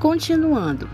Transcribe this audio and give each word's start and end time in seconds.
Continuando. 0.00 0.88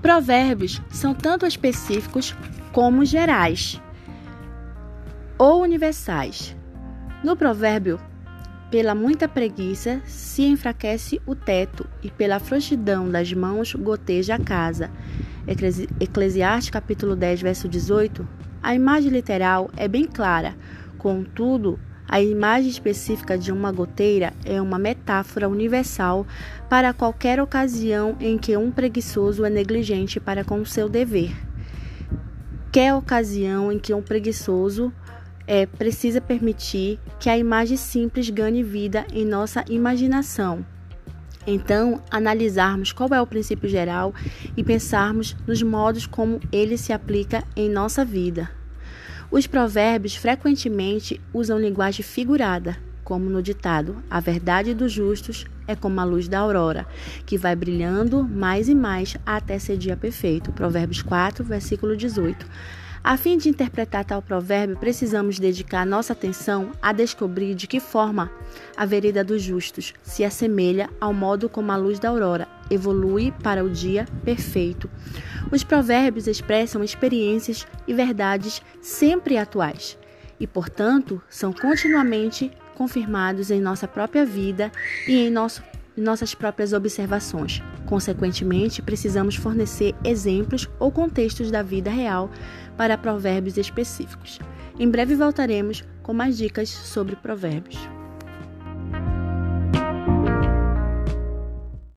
Provérbios 0.00 0.80
são 0.88 1.12
tanto 1.12 1.44
específicos 1.44 2.34
como 2.72 3.04
gerais 3.04 3.78
ou 5.36 5.60
universais. 5.60 6.56
No 7.22 7.36
provérbio, 7.36 8.00
pela 8.70 8.94
muita 8.94 9.28
preguiça 9.28 10.00
se 10.06 10.42
enfraquece 10.42 11.20
o 11.26 11.34
teto, 11.34 11.86
e 12.02 12.10
pela 12.10 12.40
frouxidão 12.40 13.10
das 13.10 13.30
mãos 13.34 13.74
goteja 13.74 14.36
a 14.36 14.40
casa. 14.40 14.90
Eclesiastes 16.00 16.70
capítulo 16.70 17.14
10, 17.14 17.42
verso 17.42 17.68
18. 17.68 18.26
A 18.62 18.74
imagem 18.74 19.10
literal 19.10 19.70
é 19.76 19.86
bem 19.86 20.06
clara, 20.06 20.56
contudo, 20.96 21.78
a 22.08 22.22
imagem 22.22 22.70
específica 22.70 23.36
de 23.36 23.52
uma 23.52 23.70
goteira 23.70 24.32
é 24.42 24.62
uma 24.62 24.78
metáfora 24.78 25.46
universal 25.46 26.26
para 26.66 26.94
qualquer 26.94 27.38
ocasião 27.38 28.16
em 28.18 28.38
que 28.38 28.56
um 28.56 28.70
preguiçoso 28.70 29.44
é 29.44 29.50
negligente 29.50 30.18
para 30.18 30.42
com 30.42 30.64
seu 30.64 30.88
dever. 30.88 31.36
Quer 32.72 32.94
ocasião 32.94 33.70
em 33.70 33.78
que 33.78 33.92
um 33.92 34.00
preguiçoso 34.00 34.90
é, 35.46 35.66
precisa 35.66 36.20
permitir 36.20 36.98
que 37.20 37.28
a 37.28 37.36
imagem 37.36 37.76
simples 37.76 38.30
ganhe 38.30 38.62
vida 38.62 39.06
em 39.12 39.24
nossa 39.24 39.62
imaginação. 39.68 40.64
Então, 41.46 42.02
analisarmos 42.10 42.92
qual 42.92 43.08
é 43.14 43.20
o 43.20 43.26
princípio 43.26 43.68
geral 43.68 44.14
e 44.56 44.64
pensarmos 44.64 45.36
nos 45.46 45.62
modos 45.62 46.06
como 46.06 46.40
ele 46.52 46.76
se 46.76 46.92
aplica 46.92 47.42
em 47.56 47.70
nossa 47.70 48.04
vida. 48.04 48.57
Os 49.30 49.46
provérbios 49.46 50.16
frequentemente 50.16 51.20
usam 51.34 51.58
linguagem 51.58 52.02
figurada, 52.02 52.78
como 53.04 53.28
no 53.28 53.42
ditado: 53.42 54.02
A 54.08 54.20
verdade 54.20 54.72
dos 54.72 54.90
justos 54.90 55.44
é 55.66 55.76
como 55.76 56.00
a 56.00 56.04
luz 56.04 56.28
da 56.28 56.38
aurora, 56.38 56.86
que 57.26 57.36
vai 57.36 57.54
brilhando 57.54 58.24
mais 58.24 58.70
e 58.70 58.74
mais 58.74 59.18
até 59.26 59.58
ser 59.58 59.76
dia 59.76 59.98
perfeito. 59.98 60.50
Provérbios 60.50 61.02
4, 61.02 61.44
versículo 61.44 61.94
18. 61.94 62.46
A 63.02 63.16
fim 63.16 63.38
de 63.38 63.48
interpretar 63.48 64.04
tal 64.04 64.20
provérbio, 64.20 64.76
precisamos 64.76 65.38
dedicar 65.38 65.86
nossa 65.86 66.12
atenção 66.12 66.72
a 66.82 66.92
descobrir 66.92 67.54
de 67.54 67.66
que 67.66 67.80
forma 67.80 68.30
a 68.76 68.84
vereda 68.84 69.22
dos 69.24 69.42
justos 69.42 69.94
se 70.02 70.24
assemelha 70.24 70.90
ao 71.00 71.14
modo 71.14 71.48
como 71.48 71.72
a 71.72 71.76
luz 71.76 71.98
da 71.98 72.08
aurora 72.08 72.48
evolui 72.70 73.32
para 73.42 73.64
o 73.64 73.70
dia 73.70 74.06
perfeito. 74.24 74.90
Os 75.50 75.64
provérbios 75.64 76.26
expressam 76.26 76.84
experiências 76.84 77.66
e 77.86 77.94
verdades 77.94 78.60
sempre 78.82 79.38
atuais 79.38 79.96
e, 80.38 80.46
portanto, 80.46 81.22
são 81.28 81.52
continuamente 81.52 82.50
confirmados 82.74 83.50
em 83.50 83.60
nossa 83.60 83.88
própria 83.88 84.24
vida 84.24 84.70
e 85.06 85.16
em 85.16 85.30
nosso 85.30 85.62
nossas 86.00 86.34
próprias 86.34 86.72
observações. 86.72 87.62
Consequentemente, 87.86 88.82
precisamos 88.82 89.36
fornecer 89.36 89.94
exemplos 90.04 90.68
ou 90.78 90.90
contextos 90.90 91.50
da 91.50 91.62
vida 91.62 91.90
real 91.90 92.30
para 92.76 92.98
provérbios 92.98 93.56
específicos. 93.56 94.38
Em 94.78 94.88
breve 94.88 95.14
voltaremos 95.14 95.84
com 96.02 96.12
mais 96.12 96.36
dicas 96.36 96.68
sobre 96.68 97.16
provérbios. 97.16 97.97